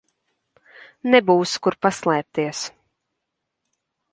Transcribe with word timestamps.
Nebūs 1.15 1.53
kur 1.67 1.77
paslēpties. 1.87 2.63